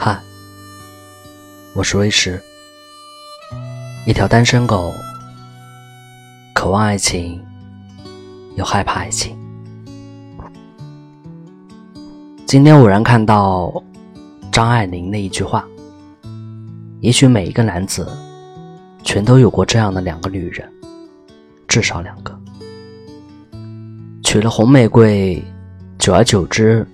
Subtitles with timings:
[0.00, 0.16] 嗨
[1.74, 2.40] 我是威石，
[4.06, 4.94] 一条单身狗，
[6.54, 7.44] 渴望爱情，
[8.54, 9.36] 又害怕爱情。
[12.46, 13.72] 今天偶然看到
[14.52, 15.66] 张爱玲的一句话
[17.02, 18.08] ：“也许每一个男子，
[19.02, 20.72] 全都有过这样的两个女人，
[21.66, 22.38] 至少两个。
[24.22, 25.42] 娶了红玫瑰，
[25.98, 26.86] 久而久之，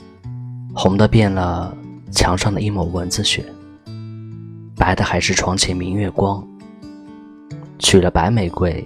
[0.74, 1.76] 红的变了
[2.14, 3.44] 墙上的一抹蚊子血。”
[4.76, 6.46] 白的还是床前明月光。
[7.78, 8.82] 娶了白玫瑰，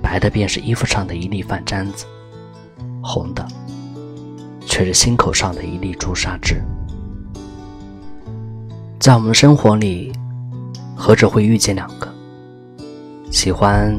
[0.00, 2.06] 白的便是衣服上的一粒饭粘子，
[3.02, 3.46] 红的
[4.64, 6.62] 却是心口上的一粒朱砂痣。
[8.98, 10.12] 在我们的生活里，
[10.96, 12.08] 何止会遇见两个？
[13.30, 13.94] 喜欢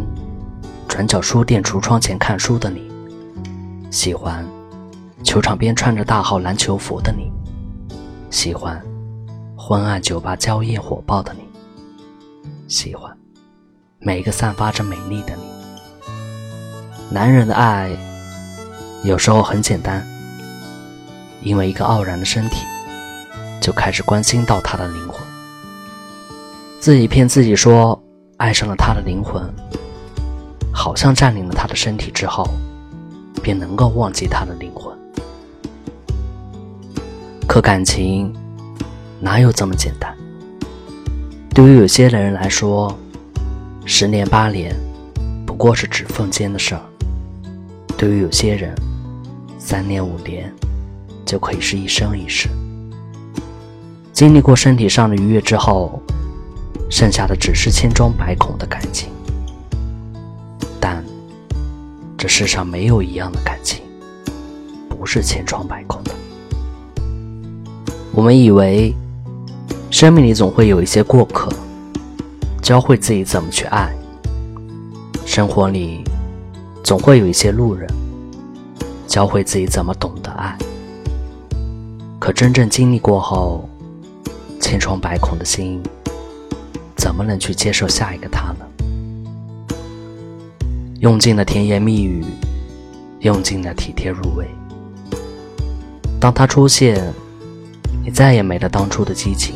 [0.88, 2.90] 转角书店橱窗前看书的你，
[3.92, 4.44] 喜欢
[5.24, 7.32] 球场边穿着大号篮球服的你，
[8.30, 8.82] 喜欢。
[9.62, 11.42] 昏暗酒吧娇艳火爆的你，
[12.68, 13.16] 喜欢
[14.00, 15.44] 每一个散发着美丽的你。
[17.12, 17.90] 男人的爱
[19.04, 20.02] 有时候很简单，
[21.42, 22.66] 因为一个傲然的身体，
[23.60, 25.22] 就开始关心到他的灵魂。
[26.80, 28.02] 自己骗自己说
[28.38, 29.44] 爱上了他的灵魂，
[30.72, 32.48] 好像占领了他的身体之后，
[33.44, 34.98] 便能够忘记他的灵魂。
[37.50, 38.32] 可感情。
[39.20, 40.16] 哪有这么简单？
[41.52, 42.96] 对于有些人来说，
[43.86, 44.76] 十年八年
[45.48, 46.82] 不过是指缝间的事儿；
[47.98, 48.76] 对于有些人，
[49.58, 50.54] 三年五年
[51.26, 52.48] 就可以是一生一世。
[54.14, 56.00] 经历过身体上的愉悦之后，
[56.88, 59.10] 剩下的只是千疮百孔的感情。
[60.80, 61.04] 但
[62.16, 63.82] 这世上没有一样的感情
[64.88, 66.12] 不是千疮百孔的。
[68.14, 68.94] 我们以为。
[69.92, 71.52] 生命里总会有一些过客，
[72.62, 73.90] 教会自己怎么去爱；
[75.26, 76.04] 生活里
[76.84, 77.90] 总会有一些路人，
[79.08, 80.56] 教会自己怎么懂得爱。
[82.20, 83.68] 可真正经历过后，
[84.62, 85.82] 千疮百孔的心，
[86.96, 89.76] 怎么能去接受下一个他呢？
[91.00, 92.24] 用尽了甜言蜜语，
[93.22, 94.48] 用尽了体贴入微，
[96.20, 97.12] 当他出现，
[98.10, 99.56] 你再也没了当初的激情。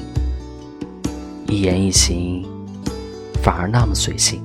[1.47, 2.47] 一言一行，
[3.41, 4.43] 反而那么随性。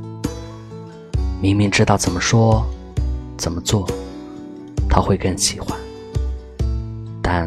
[1.42, 2.66] 明明知道怎么说、
[3.36, 3.86] 怎么做，
[4.88, 5.78] 他会更喜欢，
[7.22, 7.46] 但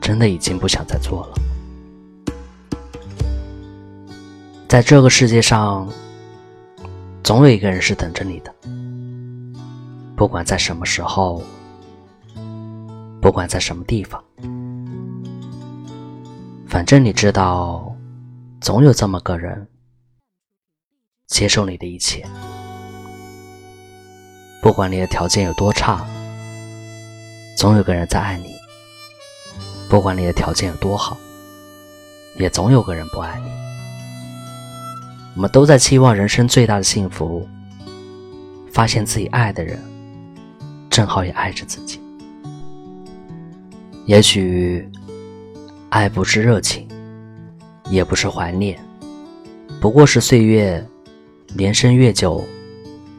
[0.00, 1.34] 真的已经不想再做了。
[4.66, 5.86] 在这个世界上，
[7.22, 8.54] 总有一个人是等着你的，
[10.16, 11.42] 不管在什么时候，
[13.20, 14.18] 不管在什么地方，
[16.70, 17.94] 反正你知道。
[18.60, 19.66] 总有这么个人，
[21.26, 22.22] 接受你的一切，
[24.60, 26.04] 不管你的条件有多差，
[27.56, 28.50] 总有个人在爱你；
[29.88, 31.16] 不管你的条件有多好，
[32.36, 33.50] 也总有个人不爱你。
[35.36, 37.48] 我们都在期望人生最大的幸福，
[38.70, 39.82] 发现自己爱的人，
[40.90, 41.98] 正好也爱着自己。
[44.04, 44.86] 也许，
[45.90, 46.88] 爱不是热情。
[47.90, 48.78] 也不是怀念，
[49.80, 50.86] 不过是岁月
[51.56, 52.44] 年深月久，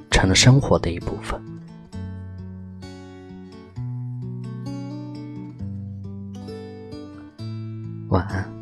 [0.09, 1.37] 成了生活的一部分。
[8.07, 8.60] 晚安。